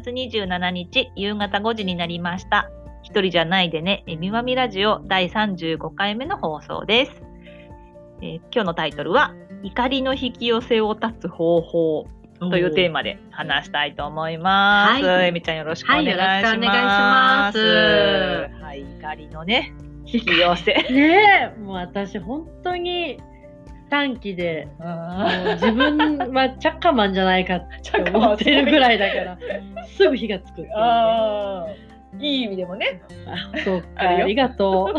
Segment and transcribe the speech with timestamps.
[0.00, 2.70] 月27日夕方5時になりました。
[3.02, 7.12] 一人じゃないでね、えみまみラジオ第35回目の放送です。
[8.20, 12.06] えー今日のタイトルは、怒りの引き寄せを断つ方法
[12.40, 15.04] というテーマで話したいと思います。
[15.04, 17.58] はいえみちゃんよろしくお願いします。
[18.60, 19.74] はい怒りのね、
[20.06, 20.72] 引き寄せ。
[20.72, 23.20] ねえ、もう私本当に
[23.94, 24.86] 短期で、も
[25.50, 29.38] う自分はチャッカマンじゃないかって思ってるぐらいだから、
[29.86, 30.70] すぐ火がつくって
[32.18, 33.02] いいい意味でもね。
[33.26, 34.94] あそうか、ありがとう。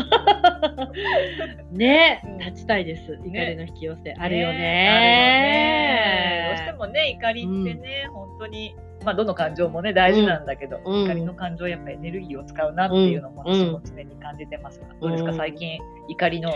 [1.76, 2.38] ねうん。
[2.38, 3.18] 立ちたいです。
[3.22, 4.14] 怒ねりの引き寄せ。
[4.18, 4.58] あるよね。
[4.58, 6.46] ね。
[6.48, 11.04] どうしてもね、怒りってね、本当に、まあ、どの感情もね、大事なんだけど、うん。
[11.04, 13.54] 怒りの感情、やっぱエネルギーを使うなっていうのも、うん。
[13.54, 15.36] 私も常に感じてますが、どうですか、うん。
[15.36, 16.50] 最近、怒りの、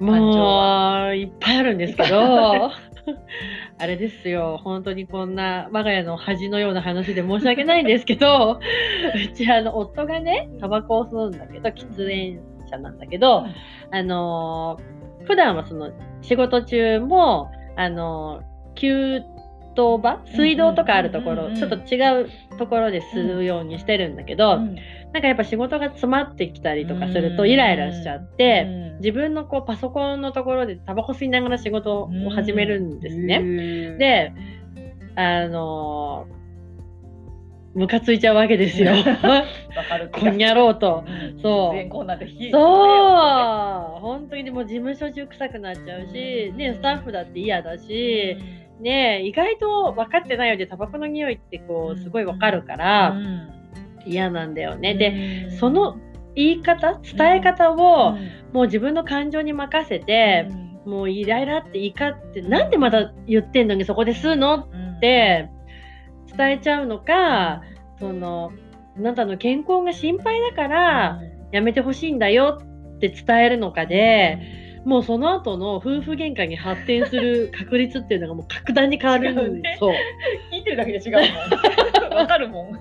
[0.00, 2.70] もう、いっぱいあるんですけど、
[3.78, 13.54] あれですよ、本当にこんな我が家の恥のような話で申し訳ないんですけど、 うちあの、夫がね、タバコを吸うんだけど、喫煙者なんだけど、うん。
[13.94, 14.94] あのー
[15.24, 15.90] 普段はその
[16.20, 19.22] 仕事中も、あのー給
[19.76, 20.20] 湯場？
[20.36, 21.52] 水道とかあるところ、うんうんうん。
[21.54, 24.74] うんちょっと違うところで吸うようにしてるんだけど、うん。
[25.12, 33.40] なんかやっぱ仕事が詰まってきたりとかするうんとイライラしちゃって、うん自分のこうパソコンのところでタバコ吸いながら仕事を始めるんですね。
[33.40, 34.32] ね、で、
[35.16, 36.34] あのー
[37.76, 38.92] ムカついちゃうわけですよ。
[38.92, 41.02] わかるこんにゃろうと。
[41.04, 41.40] うん。
[41.42, 41.90] そう。
[42.52, 42.62] そ
[43.96, 44.00] う。
[44.00, 48.36] 本当にでも事務所中臭くなっちゃうし、ね、スタッフだって嫌だし、
[48.80, 53.16] ね、意外と分かってないようでタバコの匂いってこうすごい分かるから
[54.06, 54.94] 嫌なんだよね。
[54.94, 55.96] で、その
[56.34, 58.16] 言い方伝え方を
[58.52, 60.48] もう自分の感情に任せて、
[60.84, 64.68] もうイライラって怒ってなんでまだ言ってんのにそこで吸うの？
[64.96, 65.48] って
[66.36, 67.62] 伝えちゃうのか
[67.98, 68.52] その
[68.96, 71.20] あなたの健康が心配だから
[71.52, 74.38] やめてほしいんだよって伝えるのかで
[74.84, 79.76] もうその後の夫婦喧嘩に発展する確率っていうのがもう格段に変わる違うね。
[79.80, 79.94] そう。
[80.52, 81.20] 聞いてるだけで違うも
[82.12, 82.14] ん。
[82.14, 82.80] わかるもん。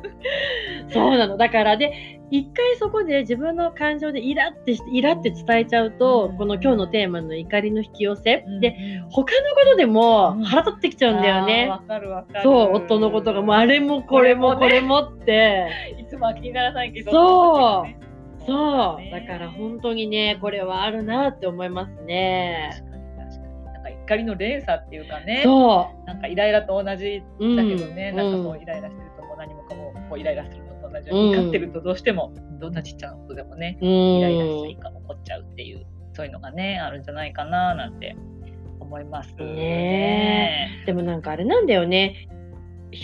[0.90, 1.38] そうなの。
[1.38, 6.38] だからで一回そこで自分の感情でイラってイラって伝えちゃうと、うん。
[6.38, 12.44] この今日のテーマの怒りの引き寄せ、でで、他のことでも腹立ってきちゃうんだよね、わかるわかる。
[12.44, 13.42] そう夫のことが。
[13.42, 15.68] もうあれもこれもここれれもって。
[16.00, 17.12] いつもは気にならないけど。
[17.12, 17.88] そう。
[17.88, 18.03] ね
[18.46, 22.70] そうねだから本当にねこれはあるなって思いますね。
[22.74, 23.66] 確かに確かに。
[23.66, 25.42] なんか怒りの連鎖っていうかね。
[25.44, 31.40] そなんかイライラと同じう、うん、だけどね、なんかそううんイライラしてるともう何もかもこうイライラするのと同じように、うん。
[31.42, 38.16] 怒ってるとどうしてもどんなちっちゃなことでもね、うんイライラしたりか怒っちゃうっていう、そういうのがね、あるんじゃないかななんて
[38.80, 40.84] 思いますね。
[40.86, 42.28] でもなんかあれなんだよね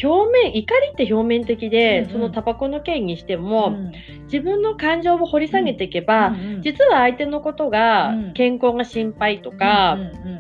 [0.04, 2.12] 表面怒りって表面的で、うんうん。
[2.12, 3.92] そのタバコの件にしてうも、ん。
[4.24, 8.34] 自分の感情を掘り下げていけば、うんうん実は相手のことがうん。
[8.34, 10.40] 健康が心配とか、うんうん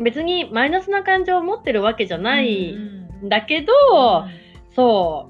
[0.00, 2.78] 別にマイナスな感情を持ってるわけじゃないう
[3.24, 3.72] んんだけど、
[4.70, 5.28] そ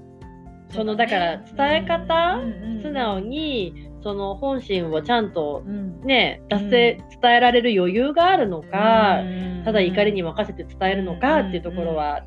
[0.71, 0.75] う。
[0.75, 2.39] そのだから伝え方、
[2.83, 6.01] 素直にその本心をちゃんとうん。
[6.03, 9.63] ね出せ、伝えられる余裕があるのか、うん。
[9.65, 12.23] ただ怒りに任せて伝えるのかっていうところは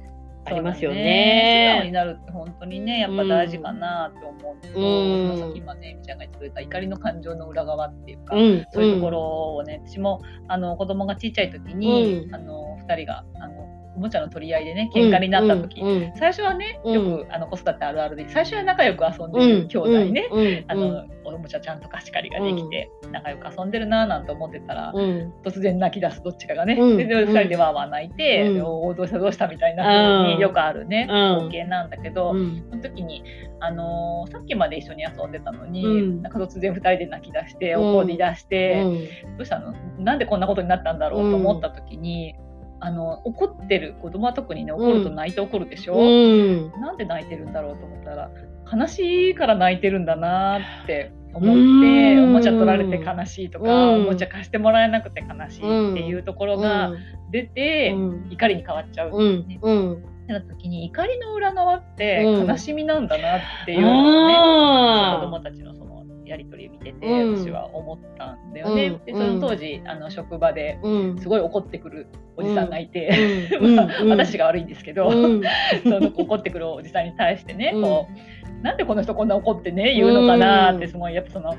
[0.45, 1.91] ありますよそうだ素直にね。
[1.91, 4.73] なるって本当にねやっぱ大事かなって思う。
[4.73, 5.39] と、うん。
[5.39, 12.35] さっき今ねみちゃんが言ってくれた怒りの感情の裏側っていうか、うん、そういうところをね、私もあの子供が小さい時に、うん。
[12.35, 13.70] あの2人があの
[14.01, 15.81] もちゃの取り合いでね喧嘩になった時、
[16.15, 16.93] 最初はねうん。
[16.93, 25.33] よくあの子育てあるあるで最初は仲良く遊んでる兄弟ね、あのおもちゃちゃんと貸し借りができて、仲良く遊んでるなーなんて思ってたら、うん。
[25.43, 26.97] 突然泣き出すどっちかがね、うん。
[26.97, 28.53] でで2人でわーわー泣いて、うん。
[28.55, 31.45] でおーどうしたどうしたみたいなによくあるね、うん。
[31.45, 32.65] 光景なんだけど、うん。
[32.69, 33.23] その時に、
[33.59, 36.21] あのーさっきまで一緒に遊んでたのに、うん。
[36.21, 37.81] なんか突然2人で泣き出してうん。
[37.93, 38.81] 怒り出して、
[39.25, 39.37] うん。
[39.37, 39.73] どうしたの？
[39.99, 42.35] なんでこんなことになったんだろうと思った時に、
[42.83, 46.71] あの怒ってる子供は特にね怒ると泣いて怒るでしょ、うん。
[46.81, 48.31] なんで泣いてるんだろうと思ったら
[48.73, 52.23] 悲しいから泣いてるんだなって思って、うん。
[52.25, 54.01] おもちゃ取られて悲しいとか、うん。
[54.01, 56.91] おもちゃ貸してもらえなくて悲しいっていうところが
[57.31, 58.27] 出て、うん。
[58.31, 59.11] 怒りに変わっちゃう。
[59.13, 59.59] うんね。
[59.61, 59.93] うん。
[59.93, 62.47] ってなった時に怒りの裏側ってうん。
[62.47, 65.90] 悲しみなんだなっていうのをね、子供たちのその
[66.25, 67.37] やり取りを見てて、うん。
[67.37, 68.87] 私は思ったんだよね。
[68.87, 69.05] うん。
[69.05, 71.19] でその当時あの職場でうん。
[71.19, 72.07] すごい怒ってくる
[72.37, 73.75] おじさんがいて、うん。
[73.75, 74.09] まあうん。
[74.11, 75.41] 私が悪いんですけど、うん。
[75.83, 77.81] その怒ってくるおじさんに対してね、うん。
[77.81, 81.55] こうなんでこの人こんな怒ってね言うのかなってすごいやっぱその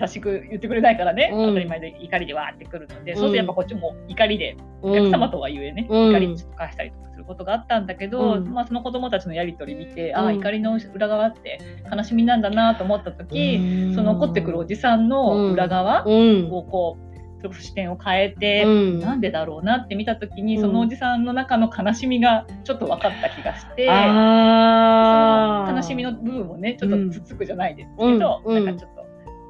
[0.00, 1.48] 優しく言ってくれないからね、うん。
[1.48, 3.18] 当たり前で怒りでわーってくるので、うん。
[3.18, 6.10] そうするとやっぱこっちも怒りでお客様とはゆえね、うん。
[6.10, 8.52] 怒りにちょっと返したりとかすることがあったんだけど、うん。
[8.52, 11.60] まあ、その子供たちのやり取り見て、ああうん怒りの裏側って
[11.90, 13.94] 悲しみなんだなと思った時、うん。
[13.94, 16.48] その怒ってくるおじさんの裏側うん。
[16.50, 17.13] をこう
[17.44, 19.00] それこそ視点を変えて、うん。
[19.00, 20.62] なんでだろうなって見た時に、うん。
[20.62, 23.86] そのおじさんの中の悲しみがちょっと分かった気がして。
[23.86, 28.56] その悲しみの部分もねちょっとつつくじゃないですけど、うん。
[28.56, 28.64] うん。
[28.64, 28.93] なんかちょっ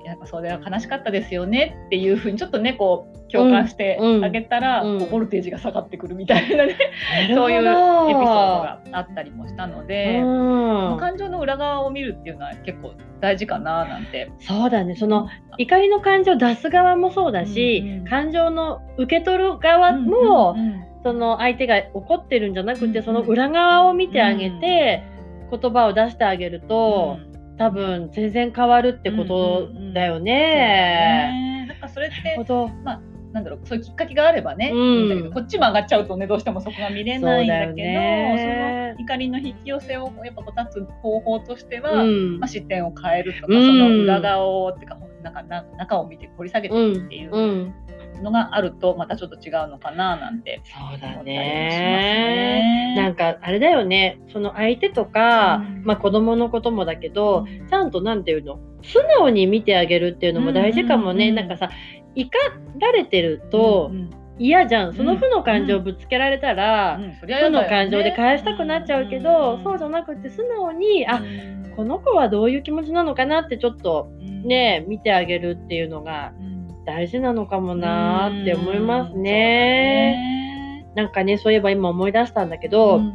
[0.04, 0.08] と。
[0.08, 4.98] やっぱそれは悲しかったですよねっていうふうにちょっとねこう共感してあげたら、うん。
[4.98, 6.76] うんボルテージが下がってくるみたいなね、
[7.34, 10.96] そういうエピソードがあったりもしたので、うん。
[10.98, 14.30] 感情の裏側を見るっていうのは結構大事かななんて。
[14.40, 14.96] そうだね。
[14.96, 15.28] その
[15.58, 18.04] 怒りの感情を出す側もそうだし、うんうん。
[18.06, 25.02] 感情の受け取る側も、うんうんその相手が怒ってるんじゃなくて、うんうんその裏側を見てあげて、
[25.50, 31.66] 言葉を出してあげると、うん多分全然変わるってことだよね。
[31.68, 32.70] なんかそれってなるほど。
[33.32, 35.08] なんだろうそういうきっかけがあればね、うん。
[35.08, 42.38] だけどこっちも上がっちゃうとねどうしてもそこが見れないんだけどその怒りの引き寄せをやっぱこう立つ方法としては、うん。
[42.38, 43.60] まあ、視点を変えるとか、うん。
[43.60, 47.74] その裏側をっていうかなんかな中を見て掘り下げていくっていううん
[48.22, 51.34] のがあるとまたちょっと違うのかななんてそうだ思ったりもしますね。
[52.94, 52.94] ね。
[52.96, 54.20] なんかあれだよね。
[54.32, 55.84] その相手とか、うん。
[55.84, 58.58] まあ、子供のこともだけど、ちゃんとなんていうの？
[58.82, 61.70] 素直に見てあげるっていうのも大事かもね、うんうんうんなんかさ
[62.14, 62.30] 怒
[62.78, 64.94] られてるとうん嫌じゃん。
[64.94, 71.72] そのうん負の感情をぶつけられたら、負の感情で返したくなっちゃうけど、んそうじゃなくて素直にあうん。
[71.76, 74.42] この子はどういう気持ちなのかなってちょっとうん。
[74.44, 76.53] ね見てあげるっていうのがうん
[76.84, 80.86] 大事なのかもなーって思いますうんね。
[80.94, 83.12] なんかねそういえば今思い出したんだけど、そう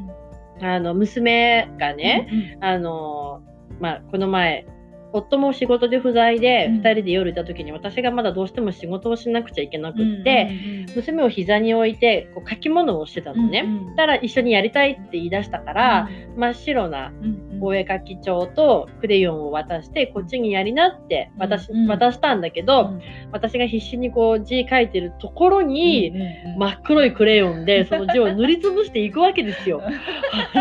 [0.61, 3.41] だねあの娘がね、あの
[3.79, 4.65] まあこの前
[5.11, 6.81] 夫も仕事で不在で、うん。
[6.81, 13.63] 2人で夜いた時に私がまだどうしても仕事をしなくちゃいけなくうんって、うん娘を膝に置いてこう書き物をしてたのね。
[13.65, 13.95] うんうん。
[13.95, 21.87] たら一緒にやりたいって言い出したから、真っ白なうんうんお絵描き帳とクレヨンを渡してこっちにやりなって渡し,、うん。
[21.87, 23.01] 渡したんだけど、うん。
[23.31, 26.13] 私が必死にこう字書いてるところに、
[26.57, 29.81] 真っ黒いクレヨンで その字を塗りつぶしていくわけですよ。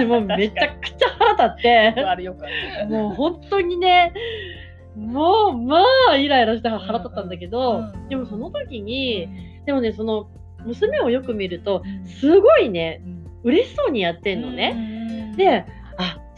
[0.07, 1.95] もうめちゃくちゃ腹立って。
[2.89, 4.13] もう本当にね
[4.97, 9.29] もうまあイライラして腹立ったんだけど、でもその時に
[9.67, 10.29] でもねその
[10.65, 12.07] 娘をよく見るとうん。
[12.07, 13.19] すごいねうん。
[13.45, 14.75] 嬉しそうにやってんのね。
[14.75, 15.65] ねであ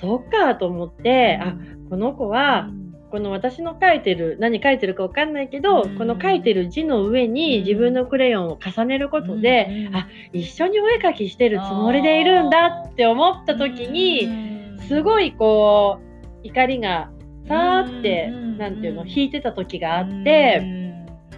[0.01, 1.55] そっかと思って、あ
[1.89, 2.71] この子は、
[3.11, 5.99] この私の書いてる何書いてるかわかんないけど、うん。
[5.99, 7.65] この書いてる字の上にうん。
[7.65, 9.97] 自分のクレヨンを重ねることで、うん。
[9.97, 15.99] あ一緒にお絵描きしてるつもりでいるんだって思った時に、すごいいこ
[16.45, 17.11] う怒りが
[17.49, 18.59] さーって、うん。
[18.59, 20.90] なんていうの引いてた時があって、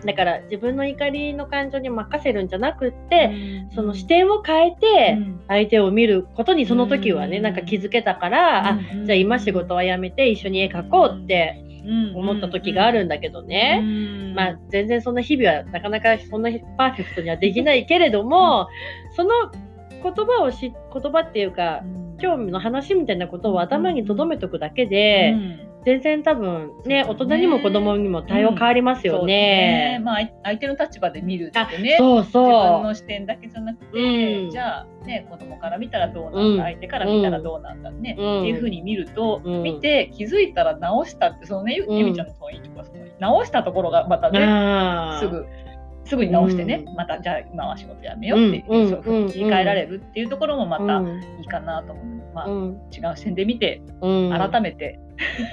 [0.04, 3.30] だから自分の怒りの感情に任せるんじゃなくって、
[3.74, 5.18] その視点を変えて
[5.48, 7.42] 相手を見ることにその時はね、うん。
[7.42, 11.62] なんか気づけたから、あじゃあ今仕事はやめて一緒に絵描こうって
[12.14, 13.82] 思った時があるんだけどね。
[14.34, 18.68] まあ、全然そんな日々はなかなかそんなパーフェクトにはできないけれども、
[19.14, 19.30] その
[20.02, 21.82] 言葉をし言葉っていうか
[22.18, 25.34] 興味の話みたいなことを頭に留めとくだけで、
[25.84, 30.00] 全然多分ね大人にも子供にも対応変わりますよね。
[30.04, 31.96] まあ相相手の立場で見るってね。
[31.98, 34.50] そう自分その視点だけじゃなくて、うん。
[34.50, 36.58] じゃあね子供から見たらどうなんだ、うん。
[36.58, 38.40] 相手から見たらどうなんだね、うん。
[38.40, 39.62] っていうふうに見ると、うん。
[39.62, 41.96] 見て気づいたら直したってそのねゆうん。
[41.98, 44.32] ゆみちゃんのそういいとかその直したところがまたう。
[44.32, 45.46] ね、すぐ
[46.04, 46.94] すぐに直してね、うん。
[46.94, 51.22] またじゃあ今は仕事やめようって、うんそういうふうに切り替えられるっていうところもまたうん。
[51.40, 52.80] いいかなと思う、まあ、うん。
[52.92, 54.30] 違う視点で見てうん。
[54.30, 54.98] 改めて、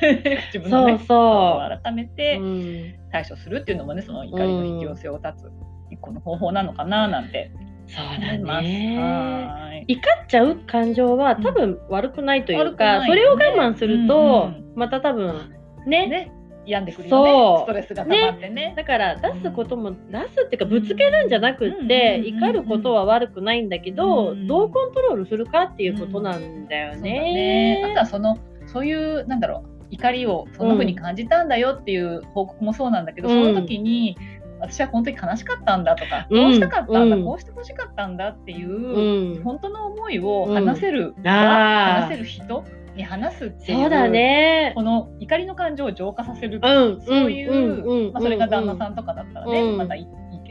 [0.54, 2.08] 自分のそうねそ改めう。
[2.08, 2.94] てうん。
[3.12, 5.52] 対処するっていうのもねその怒りの引き寄せを断つ
[5.92, 7.52] 一個の方法なのかななんて
[7.88, 8.62] そう思だ。
[8.62, 9.86] ね。
[9.88, 14.74] 怒っちゃう感情は多分悪くないというか、悪くないそれを我慢すると、うん。
[14.76, 15.52] また多分
[15.86, 16.32] ねね
[16.66, 18.74] 病んでくるよねストレスが溜まってね。
[18.76, 19.98] だから出すことも、出
[20.30, 22.38] すっていうかぶつけるんじゃなくって、うん。
[22.38, 24.48] 怒ることは悪くないんだけど、うん。
[24.48, 27.82] どうコントロールするかっていうことなんだよね。
[27.82, 27.84] ね。
[27.86, 28.38] あとはその
[28.68, 33.44] そういうなんだろう怒りをそんな風に感じたんだよっていう報告もそうなんだけど、うん。
[33.46, 34.18] その時に
[34.60, 36.44] 私は本当に悲しかったんだとか、うん。
[36.44, 37.24] こうしたかったんだ、うん。
[37.24, 42.02] こうしてほしかったんだっていう、うん、本当の思いを話せる、あー。
[42.02, 44.74] 話せる人に話すっていうそうだね。
[44.76, 49.78] この怒りの感情を浄化させる、うん、そういう、うんうんまあ、それが旦那さんとかだったらね、うん。
[49.78, 49.96] また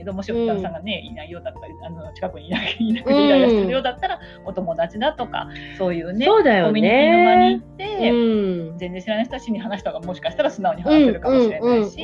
[0.09, 5.49] どもし旦那さんがねいないようだったりあの近くにいないいなくてイライラしてるようだったら、お友達だとか
[5.79, 7.51] そういうねそうだよコミュニティの場にね。
[7.51, 8.79] 行って、うん。
[8.79, 12.01] 全然知らない人たちに話した方がもしかしたら素直に話せるかもしれないし、そ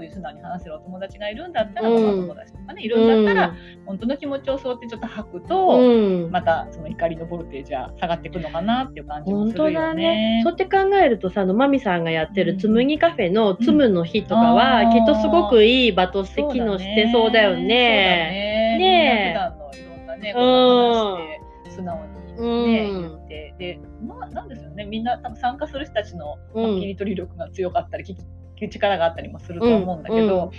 [0.00, 2.02] ういう素直に話せるお友達がいるんだったら、うん。
[2.02, 3.54] ママ友達とかねいるんだったら、
[3.86, 6.30] 本当の気持ちをそうやってちょっと吐くと、うん。
[6.30, 10.02] またその怒りのボルテージは下がっていくのかなっていう感じもするよだね。
[10.02, 10.40] ね。
[10.44, 14.90] そうやって考えるとさあのマミさんがやってるうんつむぎカフェのつむの日とかは、うん。
[14.90, 17.62] きっとすごくいい場として機能してそうだよね。
[17.62, 18.78] ね。
[18.78, 19.32] ねえ。
[19.32, 20.34] 普段のいろんなね、うん。
[20.34, 22.22] ことを話して、素直に
[22.66, 23.02] ね、うん。
[23.02, 28.16] 言って、で、まあ、なんですよね、みんな多分参加する人たちの、切り取り力が強かったり、聞
[28.56, 30.50] き力があったりもすると思うんだけど、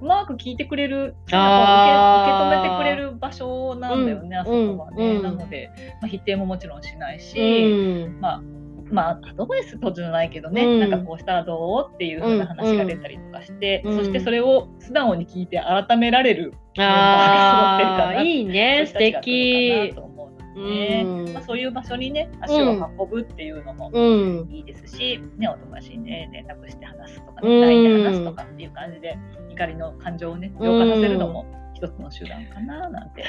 [0.00, 4.34] うまく聞いてくれる、受け受け止めてくれる場所なんだよね、うん。
[4.34, 5.16] あそこはね。
[5.16, 5.22] うん。
[5.22, 5.70] なので、
[6.00, 8.20] まあ、否定ももちろんしないし、うん。
[8.20, 8.42] まあ、
[8.90, 10.80] まあ、アドバイスとじゃないけどね、うん。
[10.80, 11.94] なんかこうしたらどう？
[11.94, 13.96] っていう風な話が出たりとかして、うん。
[13.98, 21.02] そしてそれを素直に聞いて改められるメンバーがあ揃ってるかいいね素敵思うのでね。
[21.04, 24.48] うんまあ、そういう場所にね足を運ぶっていうのもうん。
[24.50, 27.60] いいですし、ね、お友達にね連絡して話すとかうん。
[27.60, 29.16] LINE、で話すとかっていう感じで
[29.50, 31.46] 怒りの感情をね浄化させるのも
[31.80, 33.24] 一つの手段かななんて。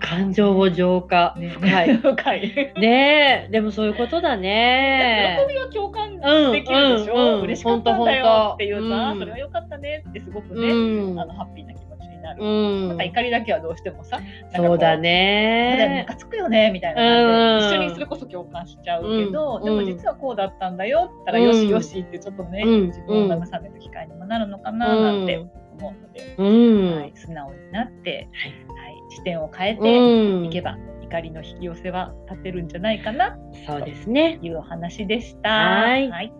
[0.00, 1.96] 感情を浄化、ね、 深い。
[1.98, 2.72] 深い。
[2.80, 3.52] ねえ。
[3.52, 5.38] でもそういうことだね。
[5.46, 6.18] 喜びは共感
[6.52, 7.42] できるでしょ、うんうんうん。
[7.42, 11.20] 嬉しかったんだよっていうさ、それは良かったねってすごくうね、ん。
[11.20, 12.42] あのハッピーな気持ちになる。
[12.42, 12.88] うん。
[12.88, 14.18] また怒りだけはどうしてもさ、
[14.56, 19.64] そうだムねカつくよねみたいな一緒にそれこそ共感しちゃうけど、うん。
[19.64, 22.86] でも実はこうだったんだよったら、うんよしよしってちょっとね、うん。
[22.86, 25.44] 自分を慰める機会にもなるのかななんて
[25.80, 35.50] 思うので、うんはい、素直になって、はい視点を変えうてんいけば、怒りの引き寄せは立てるんじゃないかなそうですねというお話でした。
[35.50, 36.32] はいはい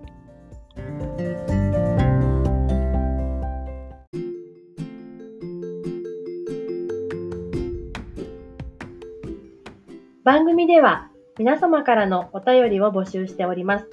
[10.23, 13.91] 番組では皆様からのお便りを募集しております。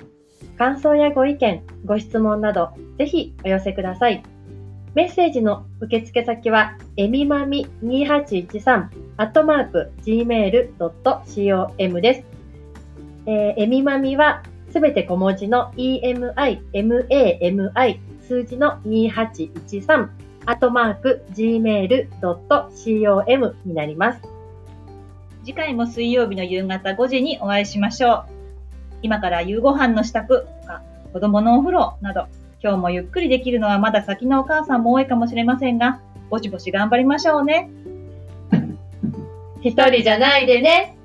[0.58, 4.24] 感想やご意見、ご質問など、ぜひお寄せください。
[4.98, 12.24] メッセージの受付先は、えみまみ2813、アットマーク、gmail.com です。
[13.28, 20.10] えーえみまみは、すべて小文字の emi, mami, 数字の2813、
[20.48, 24.22] アットマーク、gmail.com になります。
[25.44, 28.26] 次回も水曜日の夕方5時にお会いしましょう。
[29.04, 30.82] 今から夕ご飯の支度とか、
[31.14, 32.26] 子供のお風呂など、
[32.68, 37.70] 今日もゆっくりできるのはまだ先のお母さんも多いかもしれませんが、ぼちぼち頑張りましょうね。
[39.64, 40.97] 一人じゃないでね。